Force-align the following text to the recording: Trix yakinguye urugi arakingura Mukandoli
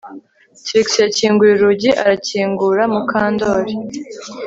Trix 0.65 0.87
yakinguye 1.03 1.51
urugi 1.55 1.89
arakingura 2.01 2.81
Mukandoli 2.93 3.73